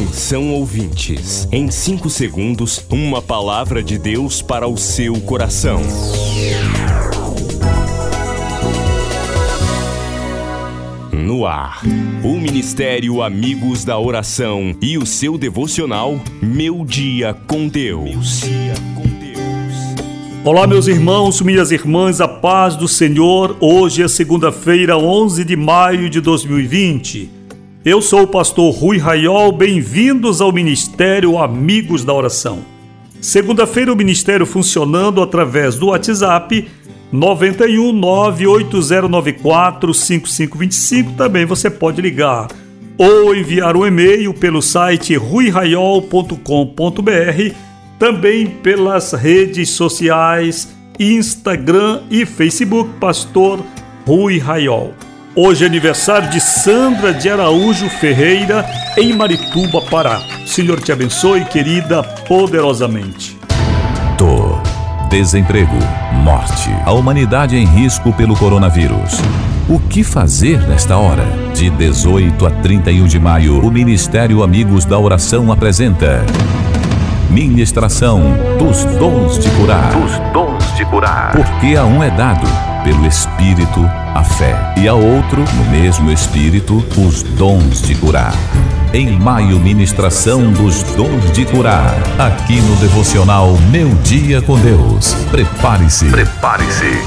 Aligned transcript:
Atenção 0.00 0.50
ouvintes, 0.54 1.46
em 1.52 1.70
5 1.70 2.08
segundos, 2.08 2.82
uma 2.88 3.20
palavra 3.20 3.82
de 3.82 3.98
Deus 3.98 4.40
para 4.40 4.66
o 4.66 4.74
seu 4.78 5.20
coração. 5.20 5.82
No 11.12 11.44
ar, 11.44 11.82
o 12.24 12.40
Ministério 12.40 13.22
Amigos 13.22 13.84
da 13.84 13.98
Oração 13.98 14.74
e 14.80 14.96
o 14.96 15.04
seu 15.04 15.36
devocional 15.36 16.18
Meu 16.40 16.82
Dia 16.82 17.36
com 17.46 17.68
Deus. 17.68 18.40
Olá, 20.42 20.66
meus 20.66 20.86
irmãos, 20.86 21.42
minhas 21.42 21.70
irmãs, 21.70 22.22
a 22.22 22.26
paz 22.26 22.74
do 22.74 22.88
Senhor. 22.88 23.54
Hoje 23.60 24.02
é 24.02 24.08
segunda-feira, 24.08 24.96
11 24.96 25.44
de 25.44 25.56
maio 25.56 26.08
de 26.08 26.22
2020. 26.22 27.39
Eu 27.82 28.02
sou 28.02 28.24
o 28.24 28.26
pastor 28.26 28.74
Rui 28.74 28.98
Raiol, 28.98 29.50
bem-vindos 29.52 30.42
ao 30.42 30.52
Ministério 30.52 31.38
Amigos 31.38 32.04
da 32.04 32.12
Oração. 32.12 32.58
Segunda-feira, 33.22 33.90
o 33.90 33.96
Ministério 33.96 34.44
funcionando 34.44 35.22
através 35.22 35.76
do 35.76 35.86
WhatsApp 35.86 36.68
91 37.10 37.90
98094 37.94 39.94
5525. 39.94 41.12
Também 41.12 41.46
você 41.46 41.70
pode 41.70 42.02
ligar 42.02 42.48
ou 42.98 43.34
enviar 43.34 43.74
um 43.74 43.86
e-mail 43.86 44.34
pelo 44.34 44.60
site 44.60 45.16
ruiraiol.com.br, 45.16 47.54
também 47.98 48.46
pelas 48.46 49.14
redes 49.14 49.70
sociais 49.70 50.68
Instagram 50.98 52.02
e 52.10 52.26
Facebook 52.26 52.90
Pastor 53.00 53.64
Rui 54.06 54.36
Raiol. 54.36 54.92
Hoje 55.34 55.62
é 55.62 55.66
aniversário 55.68 56.28
de 56.28 56.40
Sandra 56.40 57.14
de 57.14 57.28
Araújo 57.30 57.88
Ferreira, 57.88 58.66
em 58.98 59.12
Marituba, 59.12 59.80
Pará. 59.80 60.20
Senhor 60.44 60.80
te 60.80 60.90
abençoe, 60.90 61.44
querida, 61.44 62.02
poderosamente. 62.02 63.38
Dor, 64.18 64.60
desemprego, 65.08 65.76
morte. 66.24 66.68
A 66.84 66.90
humanidade 66.90 67.56
em 67.56 67.64
risco 67.64 68.12
pelo 68.12 68.36
coronavírus. 68.36 69.18
O 69.68 69.78
que 69.78 70.02
fazer 70.02 70.66
nesta 70.66 70.96
hora? 70.96 71.24
De 71.54 71.70
18 71.70 72.46
a 72.46 72.50
31 72.50 73.06
de 73.06 73.20
maio, 73.20 73.64
o 73.64 73.70
Ministério 73.70 74.42
Amigos 74.42 74.84
da 74.84 74.98
Oração 74.98 75.52
apresenta 75.52 76.26
Ministração 77.30 78.20
dos 78.58 78.84
Dons 78.98 79.38
de 79.38 79.48
Curar. 79.50 79.92
Dos 79.92 80.32
Dons 80.32 80.49
Porque 81.32 81.76
a 81.76 81.84
um 81.84 82.02
é 82.02 82.10
dado, 82.10 82.46
pelo 82.84 83.06
Espírito, 83.06 83.80
a 84.14 84.22
fé, 84.22 84.74
e 84.76 84.86
a 84.86 84.92
outro, 84.92 85.42
no 85.54 85.70
mesmo 85.70 86.10
Espírito, 86.10 86.84
os 86.98 87.22
dons 87.22 87.80
de 87.80 87.94
curar. 87.94 88.34
Em 88.92 89.18
maio, 89.18 89.58
ministração 89.58 90.52
dos 90.52 90.82
dons 90.82 91.32
de 91.32 91.46
curar. 91.46 91.94
Aqui 92.18 92.60
no 92.60 92.76
devocional 92.76 93.56
Meu 93.70 93.88
Dia 94.02 94.42
com 94.42 94.58
Deus. 94.58 95.14
Prepare-se. 95.30 96.06
Prepare-se. 96.10 96.98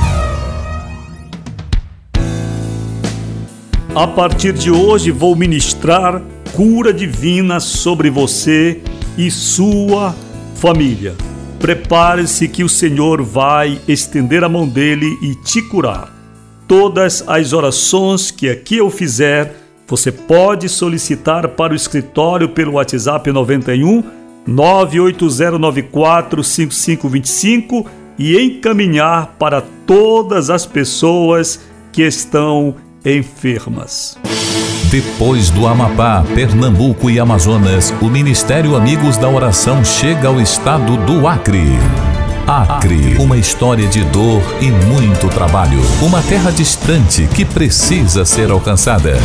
A 3.95 4.07
partir 4.07 4.53
de 4.53 4.71
hoje 4.71 5.11
vou 5.11 5.35
ministrar 5.35 6.19
cura 6.55 6.91
divina 6.91 7.59
sobre 7.59 8.09
você 8.09 8.81
e 9.15 9.29
sua 9.29 10.15
família. 10.55 11.13
Prepare-se 11.63 12.49
que 12.49 12.61
o 12.61 12.67
Senhor 12.67 13.23
vai 13.23 13.79
estender 13.87 14.43
a 14.43 14.49
mão 14.49 14.67
dele 14.67 15.17
e 15.21 15.33
te 15.33 15.61
curar. 15.61 16.13
Todas 16.67 17.23
as 17.25 17.53
orações 17.53 18.31
que 18.31 18.49
aqui 18.49 18.79
eu 18.79 18.89
fizer, 18.89 19.55
você 19.87 20.11
pode 20.11 20.67
solicitar 20.67 21.47
para 21.47 21.71
o 21.71 21.75
escritório 21.75 22.49
pelo 22.49 22.73
WhatsApp 22.73 23.31
91 23.31 24.03
98094 24.45 26.43
5525 26.43 27.89
e 28.19 28.37
encaminhar 28.37 29.37
para 29.39 29.61
todas 29.87 30.49
as 30.49 30.65
pessoas 30.65 31.61
que 31.93 32.01
estão 32.01 32.75
enfermas. 33.05 34.17
Depois 34.93 35.49
do 35.49 35.65
Amapá, 35.65 36.23
Pernambuco 36.35 37.09
e 37.09 37.19
Amazonas, 37.19 37.91
o 37.99 38.11
Ministério 38.11 38.75
Amigos 38.75 39.17
da 39.17 39.27
Oração 39.27 39.83
chega 39.83 40.27
ao 40.27 40.39
estado 40.39 40.97
do 40.97 41.27
Acre. 41.27 41.79
Acre, 42.45 43.17
uma 43.17 43.35
história 43.35 43.87
de 43.87 44.03
dor 44.03 44.43
e 44.61 44.69
muito 44.69 45.29
trabalho. 45.29 45.81
Uma 45.99 46.21
terra 46.21 46.51
distante 46.51 47.27
que 47.33 47.43
precisa 47.43 48.23
ser 48.23 48.51
alcançada. 48.51 49.17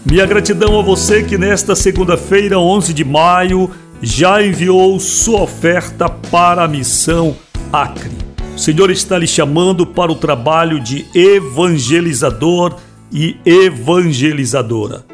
Minha 0.05 0.27
gratidão 0.27 0.79
a 0.79 0.83
você 0.83 1.23
que 1.23 1.39
nesta 1.39 1.75
segunda-feira, 1.75 2.59
11 2.59 2.93
de 2.93 3.03
maio, 3.03 3.71
já 4.03 4.45
enviou 4.45 4.99
sua 4.99 5.43
oferta 5.43 6.09
para 6.09 6.65
a 6.65 6.69
missão 6.69 7.37
Acre. 7.73 8.11
O 8.55 8.59
Senhor 8.59 8.91
está 8.91 9.17
lhe 9.17 9.29
chamando 9.29 9.87
para 9.87 10.11
o 10.11 10.17
trabalho 10.17 10.81
de 10.81 11.07
evangelizador 11.15 12.77
e 13.13 13.37
evangelizadora. 13.47 15.05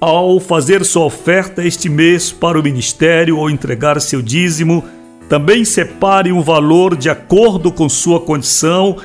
Ao 0.00 0.40
fazer 0.40 0.84
sua 0.84 1.04
oferta 1.04 1.64
este 1.64 1.88
mês 1.88 2.32
para 2.32 2.58
o 2.58 2.62
ministério 2.62 3.38
ou 3.38 3.48
entregar 3.48 4.00
seu 4.00 4.20
dízimo, 4.20 4.84
também 5.28 5.64
separe 5.64 6.32
um 6.32 6.42
valor 6.42 6.96
de 6.96 7.08
acordo 7.08 7.70
com 7.70 7.88
sua 7.88 8.18
condição 8.18 8.96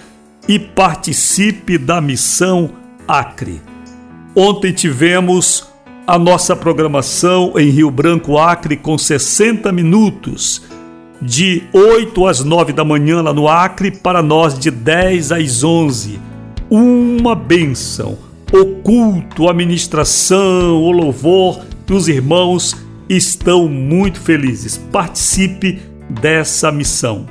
e 0.47 0.57
participe 0.57 1.77
da 1.77 2.01
missão 2.01 2.71
Acre. 3.07 3.61
Ontem 4.35 4.73
tivemos 4.73 5.67
a 6.07 6.18
nossa 6.18 6.56
programação 6.56 7.51
em 7.57 7.69
Rio 7.69 7.91
Branco, 7.91 8.38
Acre, 8.38 8.78
com 8.78 8.97
60 8.97 9.69
minutos, 9.73 10.62
de 11.22 11.63
8 11.73 12.25
às 12.25 12.41
9 12.41 12.72
da 12.72 12.85
manhã 12.85 13.22
lá 13.22 13.34
no 13.34 13.45
Acre, 13.45 13.91
para 13.91 14.23
nós 14.23 14.57
de 14.57 14.72
10 14.72 15.34
às 15.34 15.66
11. 15.66 16.17
Uma 16.69 17.35
bênção, 17.35 18.17
o 18.53 18.66
culto, 18.81 19.50
a 19.50 19.53
ministração, 19.53 20.81
o 20.81 20.91
louvor, 20.91 21.59
os 21.91 22.07
irmãos 22.07 22.73
estão 23.09 23.67
muito 23.67 24.22
felizes. 24.22 24.78
Participe 24.78 25.81
dessa 26.09 26.72
missão. 26.72 27.25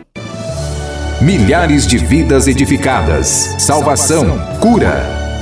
Milhares 1.23 1.87
de 1.87 1.97
vidas 1.97 2.47
edificadas, 2.47 3.55
salvação, 3.59 4.39
cura. 4.61 5.26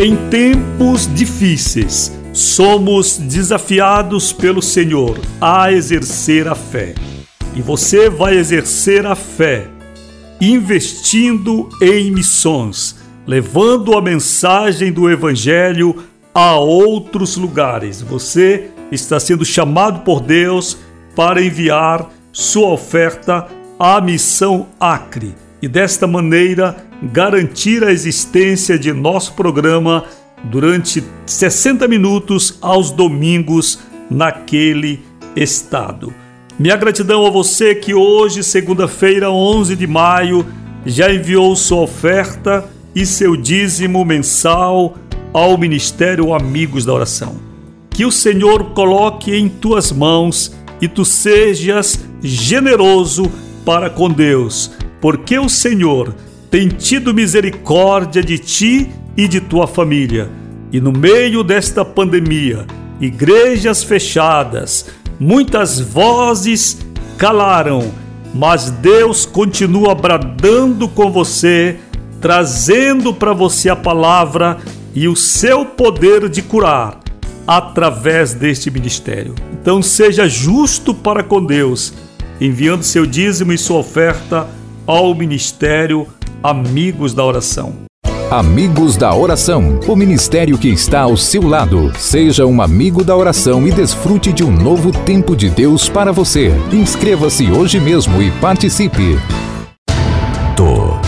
Em 0.00 0.14
tempos 0.30 1.12
difíceis, 1.12 2.16
somos 2.32 3.18
desafiados 3.18 4.32
pelo 4.32 4.62
Senhor 4.62 5.18
a 5.40 5.72
exercer 5.72 6.46
a 6.46 6.54
fé. 6.54 6.94
E 7.56 7.60
você 7.60 8.08
vai 8.08 8.36
exercer 8.36 9.04
a 9.04 9.16
fé 9.16 9.66
investindo 10.40 11.68
em 11.82 12.12
missões, 12.12 12.94
levando 13.26 13.98
a 13.98 14.00
mensagem 14.00 14.92
do 14.92 15.10
Evangelho 15.10 16.04
a 16.32 16.56
outros 16.56 17.36
lugares. 17.36 18.00
Você 18.00 18.70
está 18.92 19.18
sendo 19.18 19.44
chamado 19.44 20.04
por 20.04 20.20
Deus 20.20 20.78
para 21.16 21.42
enviar 21.42 22.08
sua 22.30 22.68
oferta 22.68 23.48
à 23.80 24.00
missão 24.00 24.68
Acre 24.78 25.34
e 25.60 25.68
desta 25.68 26.06
maneira 26.06 26.76
garantir 27.02 27.84
a 27.84 27.92
existência 27.92 28.78
de 28.78 28.92
nosso 28.92 29.34
programa 29.34 30.04
durante 30.44 31.02
60 31.26 31.86
minutos 31.88 32.58
aos 32.60 32.90
domingos 32.90 33.80
naquele 34.10 35.00
estado. 35.34 36.12
Minha 36.58 36.76
gratidão 36.76 37.26
a 37.26 37.30
você 37.30 37.74
que 37.74 37.94
hoje, 37.94 38.42
segunda-feira, 38.42 39.30
11 39.30 39.76
de 39.76 39.86
maio, 39.86 40.44
já 40.84 41.12
enviou 41.12 41.54
sua 41.54 41.82
oferta 41.82 42.68
e 42.94 43.06
seu 43.06 43.36
dízimo 43.36 44.04
mensal 44.04 44.96
ao 45.32 45.56
Ministério 45.56 46.34
Amigos 46.34 46.84
da 46.84 46.92
Oração. 46.92 47.36
Que 47.90 48.04
o 48.04 48.10
Senhor 48.10 48.72
coloque 48.72 49.34
em 49.34 49.48
tuas 49.48 49.92
mãos 49.92 50.52
e 50.80 50.88
tu 50.88 51.04
sejas 51.04 52.00
generoso 52.22 53.30
para 53.64 53.90
com 53.90 54.08
Deus, 54.08 54.72
porque 55.00 55.38
o 55.38 55.48
Senhor 55.48 56.14
tem 56.50 56.68
tido 56.68 57.14
misericórdia 57.14 58.22
de 58.22 58.38
ti 58.38 58.90
e 59.16 59.28
de 59.28 59.40
tua 59.40 59.66
família. 59.66 60.30
E 60.72 60.80
no 60.80 60.92
meio 60.92 61.42
desta 61.42 61.84
pandemia, 61.84 62.66
igrejas 63.00 63.82
fechadas, 63.82 64.86
muitas 65.18 65.80
vozes 65.80 66.78
calaram, 67.16 67.92
mas 68.34 68.70
Deus 68.70 69.24
continua 69.24 69.94
bradando 69.94 70.88
com 70.88 71.10
você, 71.10 71.76
trazendo 72.20 73.14
para 73.14 73.32
você 73.32 73.68
a 73.68 73.76
palavra 73.76 74.58
e 74.94 75.08
o 75.08 75.16
seu 75.16 75.64
poder 75.64 76.28
de 76.28 76.42
curar 76.42 77.00
através 77.46 78.34
deste 78.34 78.70
ministério. 78.70 79.34
Então 79.52 79.80
seja 79.82 80.28
justo 80.28 80.92
para 80.92 81.22
com 81.22 81.44
Deus, 81.44 81.94
enviando 82.40 82.82
seu 82.82 83.06
dízimo 83.06 83.52
e 83.52 83.58
sua 83.58 83.78
oferta 83.78 84.46
ao 84.88 85.14
ministério 85.14 86.08
Amigos 86.42 87.12
da 87.12 87.22
Oração. 87.22 87.74
Amigos 88.30 88.96
da 88.96 89.14
Oração, 89.14 89.78
o 89.86 89.94
ministério 89.94 90.56
que 90.56 90.68
está 90.68 91.00
ao 91.00 91.14
seu 91.14 91.46
lado. 91.46 91.92
Seja 91.98 92.46
um 92.46 92.62
amigo 92.62 93.04
da 93.04 93.14
oração 93.14 93.68
e 93.68 93.70
desfrute 93.70 94.32
de 94.32 94.42
um 94.42 94.50
novo 94.50 94.90
tempo 94.90 95.36
de 95.36 95.50
Deus 95.50 95.90
para 95.90 96.10
você. 96.10 96.50
Inscreva-se 96.72 97.50
hoje 97.50 97.78
mesmo 97.78 98.22
e 98.22 98.30
participe. 98.40 99.18
Dor, 100.56 100.98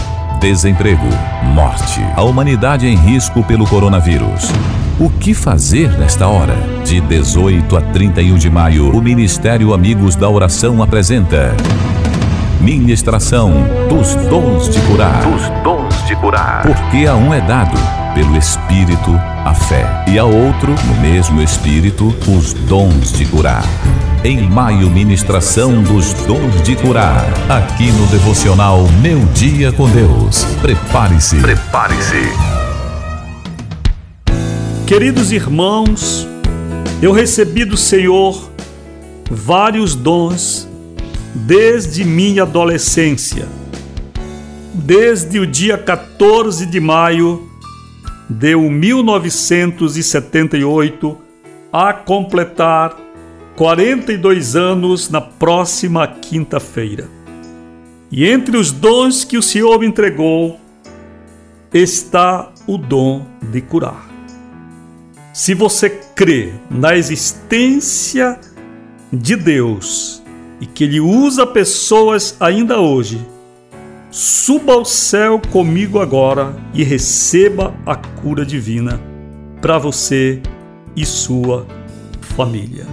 desemprego, 0.43 1.09
morte. 1.55 2.03
A 2.15 2.23
humanidade 2.23 2.87
em 2.87 2.97
risco 2.97 3.43
pelo 3.43 3.67
coronavírus. 3.67 4.51
O 4.99 5.09
que 5.09 5.33
fazer 5.33 5.99
nesta 5.99 6.29
hora? 6.29 6.55
De 6.85 7.01
18 7.01 7.75
a 7.79 7.81
31 7.81 8.37
de 8.37 8.51
maio, 8.51 8.95
o 8.95 9.01
Ministério 9.01 9.73
Amigos 9.73 10.17
da 10.17 10.29
Oração 10.29 10.83
apresenta 10.83 11.57
Ministração 12.61 13.51
dos 13.89 14.15
Dons 14.29 14.69
de 14.69 14.79
Curar. 14.83 15.23
Dos 15.23 15.49
dons 15.65 16.07
de 16.07 16.15
curar. 16.17 16.63
Porque 16.63 17.07
a 17.07 17.17
um 17.17 17.33
é 17.33 17.41
dado, 17.41 17.79
pelo 18.15 18.37
Espírito, 18.37 19.11
a 19.47 19.55
fé, 19.55 19.87
e 20.07 20.19
a 20.19 20.25
outro, 20.25 20.75
no 20.87 21.01
mesmo 21.01 21.41
Espírito, 21.41 22.15
os 22.29 22.53
dons 22.53 23.13
de 23.13 23.25
curar. 23.25 23.65
Em 24.23 24.43
maio, 24.43 24.91
ministração 24.91 25.83
dos 25.83 26.13
dons 26.27 26.61
de 26.63 26.77
curar. 26.77 27.25
Aqui 27.49 27.91
no 27.93 28.07
devocional 28.09 28.87
Meu 29.01 29.21
Dia 29.33 29.73
com 29.73 29.89
Deus. 29.89 30.45
Prepare-se. 30.61 31.37
Prepare-se. 31.37 32.31
Queridos 34.87 35.33
irmãos, 35.33 36.29
eu 37.01 37.13
recebi 37.13 37.65
do 37.65 37.79
Senhor 37.79 38.51
vários 39.31 39.95
dons 39.95 40.69
desde 41.35 42.05
minha 42.05 42.43
adolescência. 42.43 43.49
Desde 44.75 45.39
o 45.39 45.47
dia 45.47 45.79
14 45.79 46.67
de 46.67 46.81
maio 46.81 47.49
de 48.29 48.57
1978 48.57 51.17
a 51.73 51.93
completar 51.93 52.99
42 53.57 54.57
anos 54.57 55.09
na 55.11 55.21
próxima 55.21 56.07
quinta-feira. 56.07 57.09
E 58.11 58.27
entre 58.27 58.57
os 58.57 58.73
dons 58.73 59.23
que 59.25 59.37
o 59.37 59.43
Senhor 59.43 59.79
me 59.79 59.87
entregou 59.87 60.59
está 61.73 62.51
o 62.67 62.77
dom 62.77 63.25
de 63.43 63.61
curar. 63.61 64.11
Se 65.33 65.55
você 65.55 65.89
crê 65.91 66.53
na 66.69 66.97
existência 66.97 68.37
de 69.13 69.37
Deus 69.37 70.20
e 70.61 70.67
que 70.67 70.85
Ele 70.85 71.01
usa 71.01 71.47
pessoas 71.47 72.37
ainda 72.39 72.79
hoje, 72.79 73.19
suba 74.11 74.75
ao 74.75 74.85
céu 74.85 75.41
comigo 75.51 75.99
agora 76.01 76.55
e 76.75 76.85
receba 76.85 77.75
a 77.87 77.97
cura 77.97 78.45
divina 78.45 79.01
para 79.61 79.79
você 79.79 80.41
e 80.95 81.07
sua 81.07 81.67
família. 82.21 82.87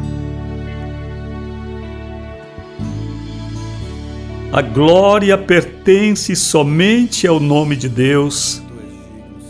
A 4.54 4.62
glória 4.62 5.38
pertence 5.38 6.36
somente 6.36 7.28
ao 7.28 7.40
nome 7.40 7.76
de 7.76 7.90
Deus 7.90 8.62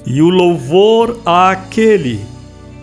e 0.06 0.22
o 0.22 0.30
louvor 0.30 1.19
àquele 1.24 2.19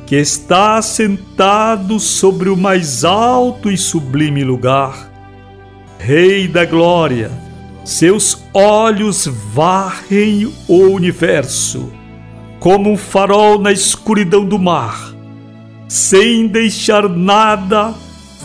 que 0.06 0.14
está 0.14 0.80
sentado 0.80 1.98
sobre 1.98 2.48
o 2.48 2.56
mais 2.56 3.04
alto 3.04 3.70
e 3.70 3.76
sublime 3.76 4.44
lugar 4.44 5.13
Rei 6.06 6.46
da 6.46 6.66
Glória, 6.66 7.30
seus 7.82 8.44
olhos 8.52 9.26
varrem 9.54 10.52
o 10.68 10.88
universo, 10.90 11.90
como 12.60 12.92
um 12.92 12.96
farol 12.96 13.58
na 13.58 13.72
escuridão 13.72 14.44
do 14.44 14.58
mar, 14.58 15.14
sem 15.88 16.46
deixar 16.46 17.08
nada 17.08 17.94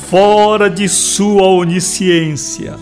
fora 0.10 0.70
de 0.70 0.88
sua 0.88 1.48
onisciência, 1.48 2.78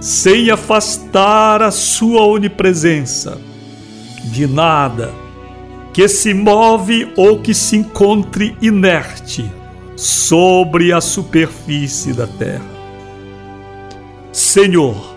sem 0.00 0.50
afastar 0.50 1.60
a 1.60 1.70
sua 1.70 2.24
onipresença. 2.24 3.38
De 4.32 4.46
nada 4.46 5.12
que 5.92 6.08
se 6.08 6.32
move 6.32 7.12
ou 7.14 7.40
que 7.40 7.52
se 7.52 7.76
encontre 7.76 8.56
inerte 8.62 9.44
sobre 9.94 10.94
a 10.94 11.00
superfície 11.02 12.14
da 12.14 12.26
terra. 12.26 12.73
Senhor, 14.34 15.14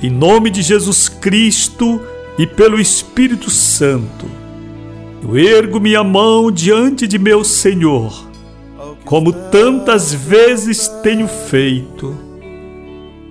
em 0.00 0.08
nome 0.08 0.48
de 0.48 0.62
Jesus 0.62 1.08
Cristo 1.08 2.00
e 2.38 2.46
pelo 2.46 2.80
Espírito 2.80 3.50
Santo, 3.50 4.26
eu 5.20 5.36
ergo 5.36 5.80
minha 5.80 6.04
mão 6.04 6.48
diante 6.48 7.08
de 7.08 7.18
meu 7.18 7.42
Senhor, 7.42 8.28
como 9.04 9.32
tantas 9.32 10.14
vezes 10.14 10.86
tenho 11.02 11.26
feito, 11.26 12.16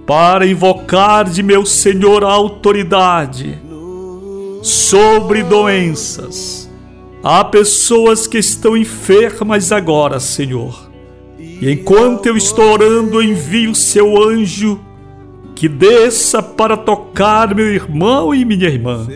para 0.06 0.46
invocar 0.46 1.30
de 1.30 1.42
meu 1.42 1.66
Senhor 1.66 2.26
a 2.26 2.34
autoridade 2.34 3.58
sobre 4.62 5.44
doenças. 5.44 6.70
Há 7.24 7.42
pessoas 7.46 8.28
que 8.28 8.38
estão 8.38 8.76
enfermas 8.76 9.72
agora, 9.72 10.20
Senhor 10.20 10.93
e 11.64 11.72
enquanto 11.72 12.26
eu 12.26 12.36
estou 12.36 12.74
orando, 12.74 13.24
envio 13.24 13.74
seu 13.74 14.22
anjo 14.22 14.82
que 15.56 15.70
desça 15.70 16.44
para 16.44 16.76
tocar 16.76 17.56
meu 17.56 17.74
irmão 17.74 18.36
e 18.36 18.44
minha 18.44 18.68
irmã, 18.68 19.08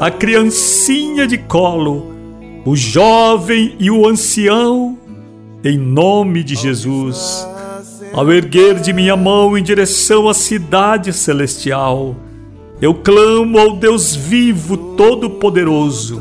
a 0.00 0.10
criancinha 0.10 1.28
de 1.28 1.38
colo, 1.38 2.12
o 2.64 2.74
jovem 2.74 3.76
e 3.78 3.88
o 3.88 4.04
ancião, 4.04 4.98
em 5.62 5.78
nome 5.78 6.42
de 6.42 6.56
Jesus. 6.56 7.46
Ao 8.12 8.32
erguer 8.32 8.80
de 8.80 8.92
minha 8.92 9.16
mão 9.16 9.56
em 9.56 9.62
direção 9.62 10.28
à 10.28 10.34
cidade 10.34 11.12
celestial, 11.12 12.16
eu 12.82 12.94
clamo 12.94 13.60
ao 13.60 13.76
Deus 13.76 14.12
vivo, 14.12 14.76
todo-poderoso, 14.96 16.20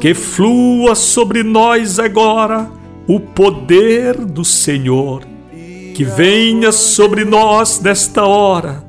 que 0.00 0.14
flua 0.14 0.94
sobre 0.94 1.42
nós 1.42 1.98
agora 1.98 2.85
o 3.06 3.20
poder 3.20 4.16
do 4.24 4.44
Senhor, 4.44 5.22
que 5.94 6.04
venha 6.04 6.72
sobre 6.72 7.24
nós 7.24 7.80
nesta 7.80 8.24
hora, 8.24 8.84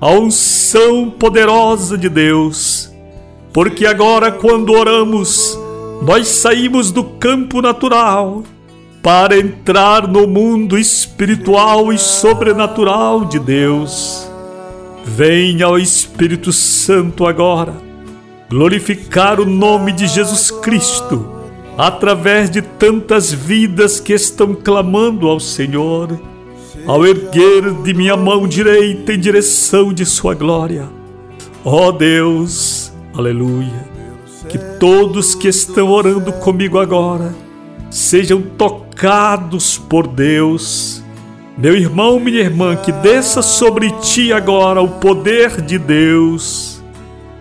a 0.00 0.10
unção 0.12 1.10
poderosa 1.10 1.98
de 1.98 2.08
Deus, 2.08 2.92
porque 3.52 3.86
agora, 3.86 4.30
quando 4.30 4.72
oramos, 4.72 5.58
nós 6.02 6.28
saímos 6.28 6.92
do 6.92 7.02
campo 7.02 7.60
natural 7.60 8.44
para 9.02 9.36
entrar 9.36 10.06
no 10.06 10.26
mundo 10.26 10.78
espiritual 10.78 11.92
e 11.92 11.98
sobrenatural 11.98 13.24
de 13.24 13.38
Deus. 13.38 14.30
Venha 15.04 15.66
ao 15.66 15.78
Espírito 15.78 16.52
Santo 16.52 17.26
agora, 17.26 17.74
glorificar 18.48 19.40
o 19.40 19.44
nome 19.44 19.90
de 19.90 20.06
Jesus 20.06 20.50
Cristo 20.50 21.39
através 21.80 22.50
de 22.50 22.60
tantas 22.60 23.32
vidas 23.32 23.98
que 23.98 24.12
estão 24.12 24.54
clamando 24.54 25.26
ao 25.26 25.40
Senhor, 25.40 26.20
ao 26.86 27.06
erguer 27.06 27.72
de 27.82 27.94
minha 27.94 28.18
mão 28.18 28.46
direita 28.46 29.14
em 29.14 29.18
direção 29.18 29.90
de 29.90 30.04
Sua 30.04 30.34
glória. 30.34 30.86
Ó 31.64 31.88
oh 31.88 31.92
Deus, 31.92 32.92
aleluia, 33.16 33.88
que 34.46 34.58
todos 34.78 35.34
que 35.34 35.48
estão 35.48 35.90
orando 35.90 36.34
comigo 36.34 36.78
agora 36.78 37.34
sejam 37.90 38.42
tocados 38.42 39.76
por 39.78 40.06
Deus 40.06 41.02
Meu 41.58 41.74
irmão, 41.74 42.20
minha 42.20 42.40
irmã, 42.40 42.76
que 42.76 42.92
desça 42.92 43.42
sobre 43.42 43.90
ti 44.00 44.32
agora 44.32 44.80
o 44.80 44.88
poder 45.00 45.60
de 45.62 45.78
Deus 45.78 46.82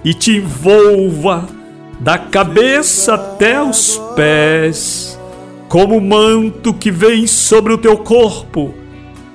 e 0.03 0.13
te 0.13 0.37
envolva 0.37 1.58
da 1.99 2.17
cabeça 2.17 3.15
até 3.15 3.61
os 3.61 3.99
pés, 4.15 5.19
como 5.67 5.97
o 5.97 6.01
manto 6.01 6.73
que 6.73 6.91
vem 6.91 7.27
sobre 7.27 7.73
o 7.73 7.77
teu 7.77 7.97
corpo, 7.97 8.73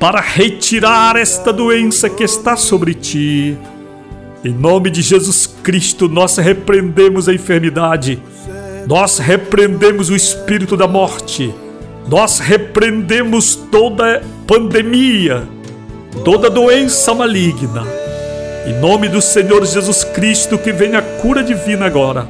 para 0.01 0.21
retirar 0.21 1.17
esta 1.17 1.53
doença 1.53 2.09
que 2.09 2.25
está 2.25 2.57
sobre 2.57 2.95
ti. 2.95 3.57
Em 4.45 4.53
nome 4.53 4.91
de 4.91 5.03
Jesus 5.03 5.47
Cristo, 5.63 6.09
nós 6.09 6.37
repreendemos 6.37 7.29
a 7.29 7.35
enfermidade, 7.35 8.23
nós 8.87 9.19
repreendemos 9.19 10.11
o 10.11 10.17
espírito 10.17 10.77
da 10.77 10.87
morte 10.87 11.55
nós 12.09 12.39
repreendemos 12.39 13.55
toda 13.55 14.23
pandemia, 14.47 15.49
toda 16.25 16.51
doença 16.51 17.15
maligna. 17.15 17.83
Em 18.67 18.75
nome 18.79 19.09
do 19.09 19.23
Senhor 19.23 19.65
Jesus 19.65 20.05
Cristo, 20.05 20.59
que 20.59 20.73
venha 20.73 20.99
a 20.99 21.03
cura 21.03 21.43
divina 21.43 21.87
agora. 21.87 22.29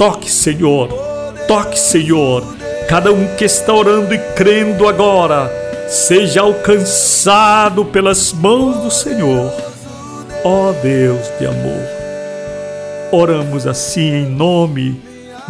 Toque, 0.00 0.30
Senhor, 0.30 0.88
toque, 1.46 1.78
Senhor. 1.78 2.42
Cada 2.88 3.12
um 3.12 3.36
que 3.36 3.44
está 3.44 3.74
orando 3.74 4.14
e 4.14 4.18
crendo 4.34 4.88
agora, 4.88 5.52
seja 5.90 6.40
alcançado 6.40 7.84
pelas 7.84 8.32
mãos 8.32 8.78
do 8.78 8.90
Senhor. 8.90 9.52
Ó 10.42 10.70
oh 10.70 10.72
Deus 10.82 11.20
de 11.38 11.44
amor, 11.44 11.86
oramos 13.12 13.66
assim 13.66 14.22
em 14.22 14.24
nome 14.24 14.98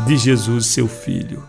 de 0.04 0.16
Jesus, 0.16 0.66
seu 0.66 0.88
Filho. 0.88 1.44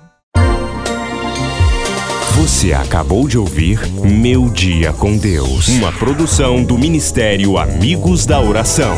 Você 2.36 2.72
acabou 2.72 3.28
de 3.28 3.36
ouvir 3.36 3.80
Meu 4.00 4.48
Dia 4.48 4.94
com 4.94 5.18
Deus, 5.18 5.70
uma 5.70 5.92
produção 5.92 6.64
do 6.64 6.78
Ministério 6.78 7.58
Amigos 7.58 8.28
da 8.28 8.40
Oração. 8.40 8.96